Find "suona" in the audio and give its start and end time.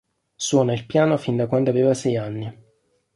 0.35-0.73